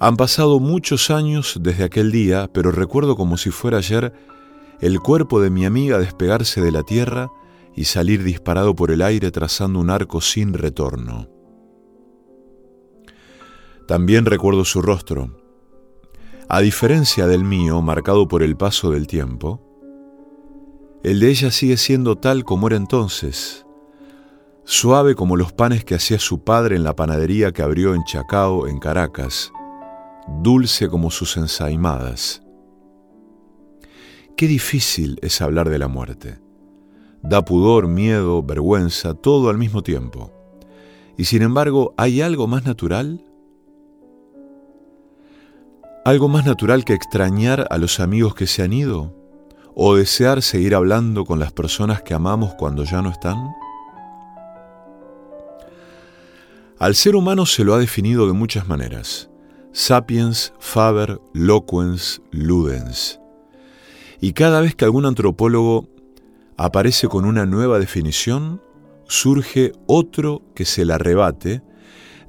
Han 0.01 0.16
pasado 0.16 0.61
muchos 0.61 1.11
años 1.11 1.59
desde 1.61 1.84
aquel 1.84 2.12
día, 2.12 2.49
pero 2.53 2.70
recuerdo 2.70 3.16
como 3.16 3.36
si 3.36 3.51
fuera 3.51 3.78
ayer 3.78 4.12
el 4.80 5.01
cuerpo 5.01 5.41
de 5.41 5.51
mi 5.51 5.64
amiga 5.64 5.99
despegarse 5.99 6.61
de 6.61 6.70
la 6.70 6.84
tierra 6.84 7.30
y 7.74 7.84
salir 7.84 8.22
disparado 8.22 8.76
por 8.76 8.91
el 8.93 9.03
aire 9.03 9.30
trazando 9.30 9.80
un 9.80 9.91
arco 9.91 10.20
sin 10.20 10.53
retorno. 10.55 11.28
También 13.89 14.24
recuerdo 14.26 14.64
su 14.64 14.82
rostro. 14.82 15.36
A 16.49 16.61
diferencia 16.61 17.26
del 17.26 17.43
mío, 17.43 17.82
marcado 17.82 18.28
por 18.28 18.43
el 18.43 18.57
paso 18.57 18.91
del 18.91 19.07
tiempo, 19.07 19.67
el 21.03 21.20
de 21.20 21.30
ella 21.30 21.51
sigue 21.51 21.76
siendo 21.76 22.16
tal 22.16 22.44
como 22.44 22.66
era 22.66 22.76
entonces, 22.76 23.66
suave 24.64 25.14
como 25.14 25.36
los 25.36 25.53
panes 25.53 25.84
que 25.84 25.94
hacía 25.94 26.18
su 26.18 26.42
padre 26.42 26.76
en 26.76 26.84
la 26.84 26.96
panadería 26.96 27.53
que 27.53 27.62
abrió 27.62 27.94
en 27.94 28.05
Chacao, 28.05 28.66
en 28.66 28.78
Caracas, 28.78 29.53
dulce 30.42 30.88
como 30.88 31.11
sus 31.11 31.36
ensaimadas. 31.36 32.42
Qué 34.36 34.46
difícil 34.46 35.18
es 35.22 35.40
hablar 35.40 35.68
de 35.68 35.78
la 35.78 35.88
muerte. 35.88 36.38
Da 37.22 37.44
pudor, 37.44 37.88
miedo, 37.88 38.42
vergüenza, 38.42 39.14
todo 39.14 39.51
al 39.51 39.59
mismo 39.59 39.82
tiempo. 39.82 40.32
Y 41.16 41.24
sin 41.24 41.42
embargo, 41.42 41.94
¿hay 41.96 42.20
algo 42.20 42.46
más 42.46 42.64
natural? 42.64 43.24
¿Algo 46.05 46.28
más 46.28 46.46
natural 46.46 46.84
que 46.84 46.94
extrañar 46.94 47.66
a 47.70 47.78
los 47.78 47.99
amigos 47.99 48.34
que 48.34 48.46
se 48.46 48.62
han 48.62 48.72
ido? 48.72 49.17
¿O 49.81 49.95
desear 49.95 50.43
seguir 50.43 50.74
hablando 50.74 51.24
con 51.24 51.39
las 51.39 51.53
personas 51.53 52.03
que 52.03 52.12
amamos 52.12 52.53
cuando 52.55 52.83
ya 52.83 53.01
no 53.01 53.11
están? 53.11 53.37
Al 56.81 56.97
ser 56.97 57.14
humano 57.14 57.47
se 57.47 57.62
lo 57.62 57.74
ha 57.74 57.79
definido 57.79 58.26
de 58.26 58.33
muchas 58.33 58.66
maneras. 58.66 59.31
Sapiens, 59.70 60.53
Faber, 60.59 61.20
Loquens, 61.33 62.20
Ludens. 62.33 63.20
Y 64.20 64.33
cada 64.33 64.61
vez 64.61 64.74
que 64.74 64.85
algún 64.85 65.07
antropólogo 65.07 65.89
aparece 66.57 67.07
con 67.07 67.24
una 67.24 67.47
nueva 67.47 67.79
definición, 67.79 68.61
surge 69.07 69.70
otro 69.87 70.43
que 70.57 70.64
se 70.64 70.85
la 70.85 70.99
rebate, 70.99 71.62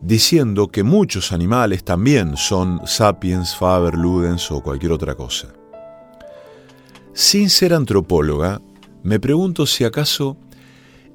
diciendo 0.02 0.68
que 0.68 0.84
muchos 0.84 1.32
animales 1.32 1.84
también 1.84 2.38
son 2.38 2.82
sapiens, 2.86 3.56
faber, 3.56 3.95
ludens 3.95 4.52
o 4.52 4.62
cualquier 4.62 4.91
otra 4.91 5.16
cosa. 5.16 5.56
Sin 7.14 7.49
ser 7.49 7.74
antropóloga, 7.74 8.62
me 9.03 9.20
pregunto 9.20 9.66
si 9.66 9.84
acaso 9.84 10.38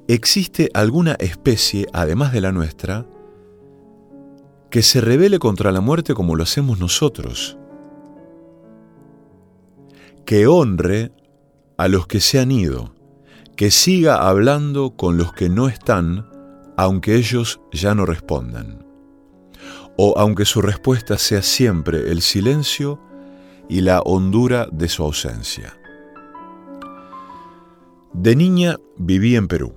existe 0.07 0.69
alguna 0.73 1.13
especie, 1.13 1.87
además 1.93 2.33
de 2.33 2.41
la 2.41 2.51
nuestra, 2.51 3.05
que 4.69 4.81
se 4.81 5.01
revele 5.01 5.39
contra 5.39 5.71
la 5.71 5.81
muerte 5.81 6.13
como 6.13 6.35
lo 6.35 6.43
hacemos 6.43 6.79
nosotros, 6.79 7.57
que 10.25 10.47
honre 10.47 11.11
a 11.77 11.87
los 11.87 12.07
que 12.07 12.19
se 12.19 12.39
han 12.39 12.51
ido, 12.51 12.93
que 13.55 13.71
siga 13.71 14.27
hablando 14.27 14.97
con 14.97 15.17
los 15.17 15.31
que 15.31 15.49
no 15.49 15.69
están, 15.69 16.27
aunque 16.77 17.15
ellos 17.15 17.61
ya 17.71 17.95
no 17.95 18.05
respondan, 18.05 18.85
o 19.97 20.15
aunque 20.17 20.45
su 20.45 20.61
respuesta 20.61 21.17
sea 21.17 21.41
siempre 21.41 22.11
el 22.11 22.21
silencio 22.21 22.99
y 23.69 23.81
la 23.81 24.01
hondura 24.01 24.67
de 24.71 24.89
su 24.89 25.03
ausencia. 25.03 25.77
De 28.17 28.33
niña 28.33 28.77
viví 28.97 29.35
en 29.35 29.49
Perú. 29.49 29.75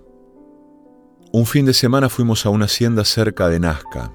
Un 1.32 1.44
fin 1.44 1.66
de 1.66 1.74
semana 1.74 2.08
fuimos 2.08 2.46
a 2.46 2.50
una 2.50 2.66
hacienda 2.66 3.04
cerca 3.04 3.48
de 3.48 3.58
Nazca. 3.58 4.12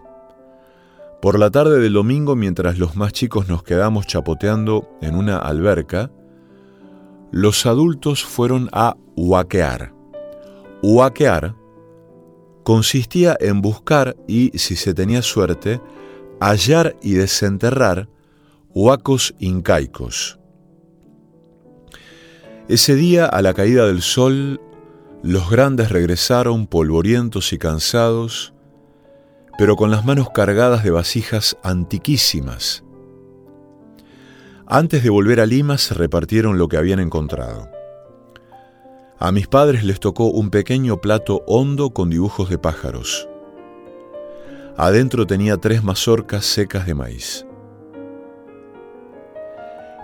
Por 1.22 1.38
la 1.38 1.52
tarde 1.52 1.80
del 1.82 1.92
domingo, 1.92 2.38
mientras 2.38 2.80
los 2.80 2.96
más 2.96 3.12
chicos 3.12 3.50
nos 3.50 3.64
quedamos 3.64 4.08
chapoteando 4.08 4.90
en 5.02 5.18
una 5.18 5.38
alberca, 5.38 6.10
los 7.32 7.66
adultos 7.66 8.24
fueron 8.24 8.70
a 8.72 8.96
huaquear. 9.18 9.94
Huaquear 10.82 11.56
consistía 12.64 13.36
en 13.42 13.62
buscar 13.62 14.16
y, 14.26 14.58
si 14.58 14.78
se 14.78 14.94
tenía 14.94 15.22
suerte, 15.22 15.82
hallar 16.40 16.96
y 17.02 17.16
desenterrar 17.16 18.08
huacos 18.74 19.36
incaicos. 19.40 20.40
Ese 22.70 22.96
día, 22.96 23.26
a 23.26 23.42
la 23.42 23.54
caída 23.54 23.86
del 23.88 24.02
sol, 24.02 24.62
los 25.22 25.50
grandes 25.50 25.92
regresaron 25.92 26.66
polvorientos 26.66 27.52
y 27.52 27.58
cansados, 27.58 28.54
pero 29.58 29.76
con 29.76 29.92
las 29.92 30.06
manos 30.06 30.30
cargadas 30.34 30.82
de 30.82 30.92
vasijas 30.92 31.58
antiquísimas, 31.62 32.86
antes 34.66 35.04
de 35.04 35.10
volver 35.10 35.42
a 35.42 35.46
Lima 35.46 35.78
se 35.78 35.94
repartieron 35.94 36.58
lo 36.58 36.70
que 36.70 36.78
habían 36.78 37.02
encontrado. 37.02 37.70
A 39.20 39.34
mis 39.34 39.48
padres 39.48 39.84
les 39.84 40.00
tocó 40.00 40.28
un 40.28 40.50
pequeño 40.50 41.02
plato 41.02 41.44
hondo 41.48 41.90
con 41.90 42.10
dibujos 42.10 42.50
de 42.50 42.58
pájaros. 42.58 43.28
Adentro 44.78 45.28
tenía 45.28 45.58
tres 45.58 45.84
mazorcas 45.84 46.46
secas 46.46 46.86
de 46.86 46.94
maíz. 46.94 47.46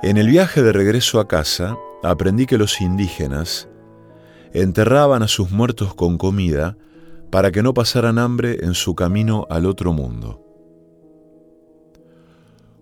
En 0.03 0.18
el 0.18 0.28
viaje 0.28 0.62
de 0.62 0.74
regreso 0.74 1.22
a 1.22 1.28
casa 1.28 1.78
aprendí 2.04 2.45
que 2.45 2.58
los 2.58 2.82
indígenas 2.82 3.68
enterraban 4.54 5.24
a 5.24 5.28
sus 5.28 5.52
muertos 5.52 5.93
con 5.93 6.18
comida 6.18 6.78
para 7.30 7.52
que 7.52 7.62
no 7.62 7.74
pasaran 7.74 8.18
hambre 8.18 8.60
en 8.62 8.74
su 8.74 8.95
camino 8.95 9.45
al 9.50 9.66
otro 9.66 9.93
mundo. 9.93 10.43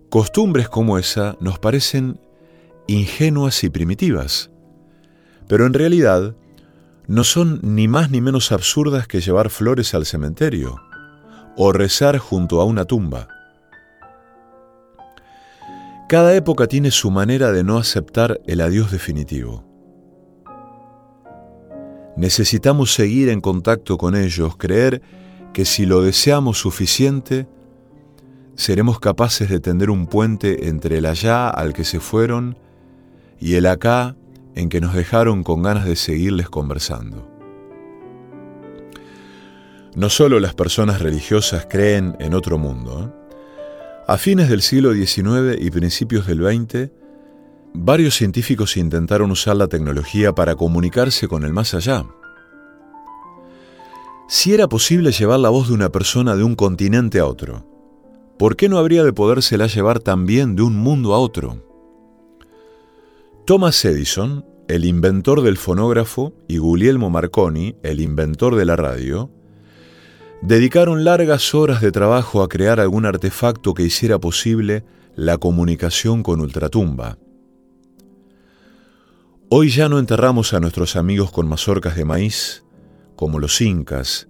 Costumbres 0.08 0.68
como 0.68 0.98
esa 0.98 1.36
nos 1.40 1.58
parecen 1.58 2.18
ingenuas 2.86 3.62
y 3.64 3.68
primitivas, 3.68 4.50
pero 5.46 5.66
en 5.66 5.74
realidad 5.74 6.34
no 7.06 7.24
son 7.24 7.60
ni 7.62 7.88
más 7.88 8.10
ni 8.10 8.20
menos 8.20 8.52
absurdas 8.52 9.06
que 9.06 9.20
llevar 9.20 9.50
flores 9.50 9.94
al 9.94 10.06
cementerio 10.06 10.80
o 11.56 11.72
rezar 11.72 12.18
junto 12.18 12.60
a 12.60 12.64
una 12.64 12.84
tumba. 12.84 13.28
Cada 16.08 16.34
época 16.34 16.66
tiene 16.68 16.90
su 16.90 17.10
manera 17.10 17.52
de 17.52 17.62
no 17.62 17.76
aceptar 17.76 18.40
el 18.46 18.62
adiós 18.62 18.90
definitivo. 18.90 19.62
Necesitamos 22.16 22.94
seguir 22.94 23.28
en 23.28 23.42
contacto 23.42 23.98
con 23.98 24.16
ellos, 24.16 24.56
creer 24.56 25.02
que 25.52 25.66
si 25.66 25.84
lo 25.84 26.00
deseamos 26.00 26.58
suficiente, 26.58 27.46
seremos 28.54 29.00
capaces 29.00 29.50
de 29.50 29.60
tender 29.60 29.90
un 29.90 30.06
puente 30.06 30.68
entre 30.68 30.96
el 30.96 31.04
allá 31.04 31.50
al 31.50 31.74
que 31.74 31.84
se 31.84 32.00
fueron 32.00 32.56
y 33.38 33.56
el 33.56 33.66
acá 33.66 34.16
en 34.54 34.70
que 34.70 34.80
nos 34.80 34.94
dejaron 34.94 35.44
con 35.44 35.62
ganas 35.62 35.84
de 35.84 35.94
seguirles 35.94 36.48
conversando. 36.48 37.30
No 39.94 40.08
solo 40.08 40.40
las 40.40 40.54
personas 40.54 41.02
religiosas 41.02 41.66
creen 41.68 42.16
en 42.18 42.32
otro 42.32 42.56
mundo. 42.56 43.12
¿eh? 43.14 43.17
A 44.10 44.16
fines 44.16 44.48
del 44.48 44.62
siglo 44.62 44.94
XIX 44.94 45.60
y 45.60 45.70
principios 45.70 46.26
del 46.26 46.38
XX 46.38 46.90
varios 47.74 48.14
científicos 48.14 48.78
intentaron 48.78 49.30
usar 49.30 49.54
la 49.54 49.68
tecnología 49.68 50.34
para 50.34 50.54
comunicarse 50.54 51.28
con 51.28 51.44
el 51.44 51.52
más 51.52 51.74
allá. 51.74 52.06
Si 54.26 54.54
era 54.54 54.66
posible 54.66 55.12
llevar 55.12 55.40
la 55.40 55.50
voz 55.50 55.68
de 55.68 55.74
una 55.74 55.90
persona 55.90 56.36
de 56.36 56.42
un 56.42 56.54
continente 56.54 57.18
a 57.18 57.26
otro, 57.26 57.66
¿por 58.38 58.56
qué 58.56 58.70
no 58.70 58.78
habría 58.78 59.04
de 59.04 59.12
podérsela 59.12 59.66
llevar 59.66 59.98
también 60.00 60.56
de 60.56 60.62
un 60.62 60.78
mundo 60.78 61.12
a 61.12 61.18
otro? 61.18 61.62
Thomas 63.44 63.84
Edison, 63.84 64.46
el 64.68 64.86
inventor 64.86 65.42
del 65.42 65.58
fonógrafo, 65.58 66.32
y 66.48 66.56
Guglielmo 66.56 67.10
Marconi, 67.10 67.76
el 67.82 68.00
inventor 68.00 68.56
de 68.56 68.64
la 68.64 68.76
radio, 68.76 69.30
dedicaron 70.42 71.04
largas 71.04 71.54
horas 71.54 71.80
de 71.80 71.92
trabajo 71.92 72.42
a 72.42 72.48
crear 72.48 72.80
algún 72.80 73.06
artefacto 73.06 73.74
que 73.74 73.82
hiciera 73.82 74.18
posible 74.18 74.84
la 75.14 75.38
comunicación 75.38 76.22
con 76.22 76.40
ultratumba. 76.40 77.18
Hoy 79.50 79.70
ya 79.70 79.88
no 79.88 79.98
enterramos 79.98 80.52
a 80.52 80.60
nuestros 80.60 80.94
amigos 80.94 81.32
con 81.32 81.48
mazorcas 81.48 81.96
de 81.96 82.04
maíz, 82.04 82.64
como 83.16 83.40
los 83.40 83.60
incas, 83.60 84.28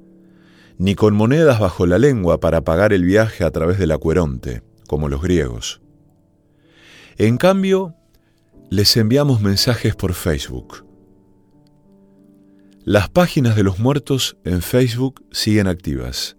ni 0.79 0.95
con 0.95 1.15
monedas 1.15 1.59
bajo 1.59 1.87
la 1.87 1.99
lengua 1.99 2.41
para 2.41 2.63
pagar 2.63 2.93
el 2.93 3.05
viaje 3.05 3.45
a 3.45 3.51
través 3.51 3.79
del 3.79 3.91
acueronte, 3.91 4.63
como 4.87 5.09
los 5.09 5.21
griegos. 5.21 5.83
En 7.17 7.37
cambio, 7.37 7.97
les 8.71 8.97
enviamos 8.97 9.41
mensajes 9.41 9.97
por 9.97 10.15
Facebook. 10.15 10.88
Las 12.91 13.11
páginas 13.11 13.55
de 13.55 13.65
los 13.65 13.79
muertos 13.79 14.39
en 14.45 14.63
Facebook 14.63 15.23
siguen 15.31 15.67
activas. 15.67 16.39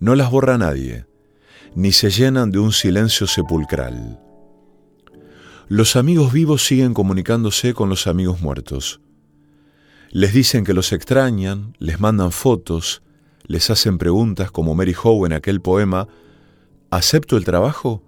No 0.00 0.16
las 0.16 0.32
borra 0.32 0.58
nadie, 0.58 1.06
ni 1.76 1.92
se 1.92 2.10
llenan 2.10 2.50
de 2.50 2.58
un 2.58 2.72
silencio 2.72 3.28
sepulcral. 3.28 4.18
Los 5.68 5.94
amigos 5.94 6.32
vivos 6.32 6.66
siguen 6.66 6.92
comunicándose 6.92 7.72
con 7.72 7.88
los 7.88 8.08
amigos 8.08 8.40
muertos. 8.40 9.00
Les 10.10 10.32
dicen 10.32 10.64
que 10.64 10.74
los 10.74 10.92
extrañan, 10.92 11.76
les 11.78 12.00
mandan 12.00 12.32
fotos, 12.32 13.04
les 13.44 13.70
hacen 13.70 13.96
preguntas 13.96 14.50
como 14.50 14.74
Mary 14.74 14.96
Howe 15.00 15.26
en 15.26 15.34
aquel 15.34 15.60
poema, 15.60 16.08
¿acepto 16.90 17.36
el 17.36 17.44
trabajo? 17.44 18.02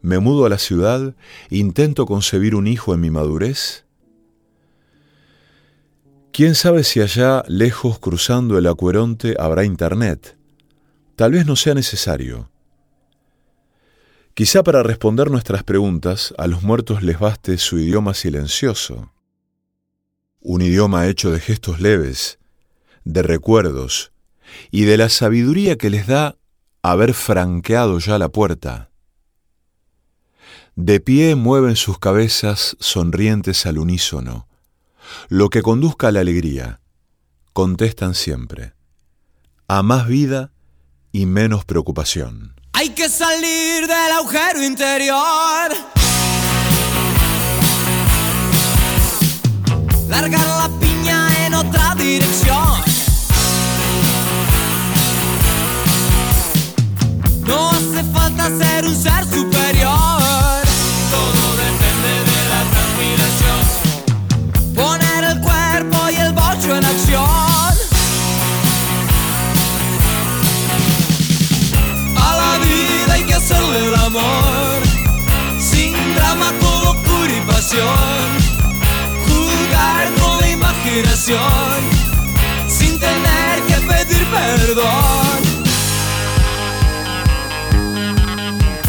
¿Me 0.00 0.20
mudo 0.20 0.46
a 0.46 0.48
la 0.48 0.58
ciudad? 0.58 1.16
¿Intento 1.50 2.06
concebir 2.06 2.54
un 2.54 2.68
hijo 2.68 2.94
en 2.94 3.00
mi 3.00 3.10
madurez? 3.10 3.85
¿Quién 6.36 6.54
sabe 6.54 6.84
si 6.84 7.00
allá, 7.00 7.44
lejos, 7.48 7.98
cruzando 7.98 8.58
el 8.58 8.66
acueronte, 8.66 9.36
habrá 9.38 9.64
internet? 9.64 10.36
Tal 11.14 11.32
vez 11.32 11.46
no 11.46 11.56
sea 11.56 11.72
necesario. 11.72 12.50
Quizá 14.34 14.62
para 14.62 14.82
responder 14.82 15.30
nuestras 15.30 15.62
preguntas 15.62 16.34
a 16.36 16.46
los 16.46 16.62
muertos 16.62 17.02
les 17.02 17.18
baste 17.18 17.56
su 17.56 17.78
idioma 17.78 18.12
silencioso, 18.12 19.14
un 20.40 20.60
idioma 20.60 21.06
hecho 21.06 21.30
de 21.30 21.40
gestos 21.40 21.80
leves, 21.80 22.38
de 23.04 23.22
recuerdos 23.22 24.12
y 24.70 24.84
de 24.84 24.98
la 24.98 25.08
sabiduría 25.08 25.78
que 25.78 25.88
les 25.88 26.06
da 26.06 26.36
haber 26.82 27.14
franqueado 27.14 27.98
ya 27.98 28.18
la 28.18 28.28
puerta. 28.28 28.90
De 30.74 31.00
pie 31.00 31.34
mueven 31.34 31.76
sus 31.76 31.98
cabezas 31.98 32.76
sonrientes 32.78 33.64
al 33.64 33.78
unísono, 33.78 34.46
lo 35.28 35.48
que 35.48 35.62
conduzca 35.62 36.08
a 36.08 36.12
la 36.12 36.20
alegría, 36.20 36.80
contestan 37.52 38.14
siempre, 38.14 38.74
a 39.68 39.82
más 39.82 40.06
vida 40.06 40.52
y 41.12 41.26
menos 41.26 41.64
preocupación. 41.64 42.54
Hay 42.72 42.90
que 42.90 43.08
salir 43.08 43.86
del 43.86 44.12
agujero 44.18 44.62
interior. 44.62 45.72
Largar 50.08 50.46
la 50.46 50.70
piña 50.78 51.46
en 51.46 51.54
otra 51.54 51.94
dirección. 51.94 52.80
No 57.46 57.70
hace 57.70 58.04
falta 58.12 58.48
ser 58.58 58.84
un 58.84 58.94
ser 58.94 59.24
superior. 59.24 60.25
Jugar 79.26 80.14
con 80.20 80.40
la 80.40 80.50
imaginación, 80.50 81.36
sin 82.68 82.98
tener 83.00 83.62
que 83.66 83.74
pedir 83.86 84.26
perdón. 84.26 84.86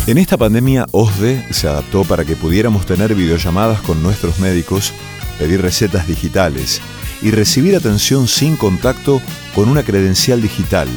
En 0.05 0.17
esta 0.17 0.37
pandemia, 0.37 0.85
OSDE 0.91 1.51
se 1.51 1.67
adaptó 1.67 2.03
para 2.03 2.23
que 2.23 2.35
pudiéramos 2.35 2.85
tener 2.85 3.15
videollamadas 3.15 3.81
con 3.81 4.01
nuestros 4.03 4.39
médicos, 4.39 4.93
pedir 5.39 5.61
recetas 5.61 6.07
digitales 6.07 6.81
y 7.21 7.31
recibir 7.31 7.75
atención 7.75 8.27
sin 8.27 8.55
contacto 8.55 9.21
con 9.55 9.69
una 9.69 9.83
credencial 9.83 10.41
digital 10.41 10.87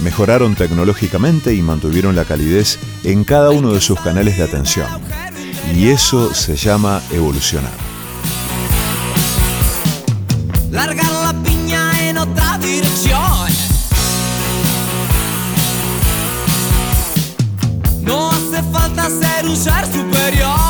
mejoraron 0.00 0.54
tecnológicamente 0.54 1.54
y 1.54 1.62
mantuvieron 1.62 2.14
la 2.14 2.24
calidez 2.24 2.78
en 3.04 3.24
cada 3.24 3.50
uno 3.50 3.72
de 3.72 3.80
sus 3.80 4.00
canales 4.00 4.38
de 4.38 4.44
atención. 4.44 4.86
Y 5.74 5.88
eso 5.88 6.34
se 6.34 6.56
llama 6.56 7.00
evolucionar. 7.10 7.72
Largar 10.70 11.12
la 11.24 11.34
piña 11.42 12.08
en 12.08 12.18
otra 12.18 12.58
dirección. 12.58 13.48
No 18.02 18.30
hace 18.30 18.62
falta 18.72 19.08
ser 19.08 19.46
un 19.46 19.56
ser 19.56 19.84
superior. 19.86 20.67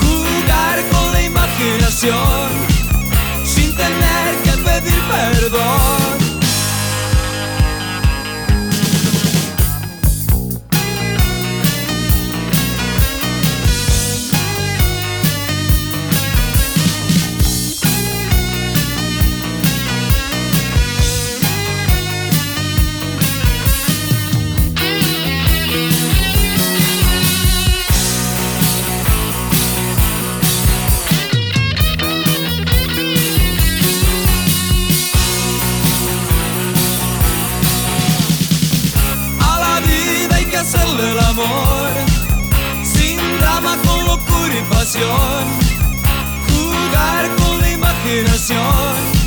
Jugar 0.00 0.88
con 0.90 1.12
la 1.12 1.22
imaginación, 1.22 2.48
sin 3.44 3.74
tener 3.74 4.36
que 4.42 4.50
pedir 4.62 5.00
perdón. 5.10 6.19
Jugar 46.48 47.36
con 47.36 47.60
la 47.60 47.70
imaginación 47.70 49.19